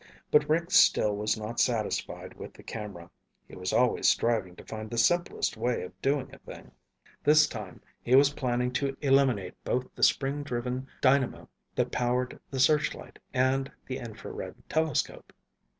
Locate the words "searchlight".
12.59-13.19